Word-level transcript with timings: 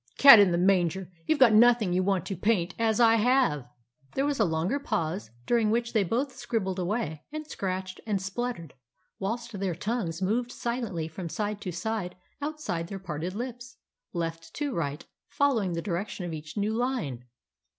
"Cat 0.17 0.39
in 0.39 0.51
the 0.51 0.57
manger! 0.57 1.11
You've 1.27 1.37
got 1.37 1.53
nothing 1.53 1.93
you 1.93 2.01
want 2.01 2.25
to 2.25 2.35
paint, 2.35 2.73
as 2.79 2.99
I 2.99 3.17
have." 3.17 3.67
There 4.15 4.25
was 4.25 4.39
a 4.39 4.45
longer 4.45 4.79
pause, 4.79 5.29
during 5.45 5.69
which 5.69 5.93
they 5.93 6.03
both 6.03 6.35
scribbled 6.35 6.79
away, 6.79 7.23
and 7.31 7.45
scratched, 7.45 8.01
and 8.07 8.19
spluttered, 8.19 8.73
whilst 9.19 9.59
their 9.59 9.75
tongues 9.75 10.19
moved 10.19 10.51
silently 10.51 11.07
from 11.07 11.29
side 11.29 11.61
to 11.61 11.71
side 11.71 12.15
outside 12.41 12.87
their 12.87 12.97
parted 12.97 13.35
lips, 13.35 13.77
left 14.11 14.55
to 14.55 14.73
right, 14.73 15.05
following 15.29 15.73
the 15.73 15.83
direction 15.83 16.25
of 16.25 16.33
each 16.33 16.57
new 16.57 16.73
line. 16.73 17.25